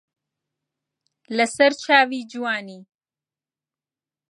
لە 1.37 1.45
سەر 1.55 1.71
چاوی 1.83 2.21
جوانی 2.31 2.79